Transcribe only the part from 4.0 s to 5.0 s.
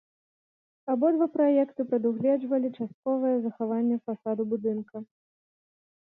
фасаду будынка.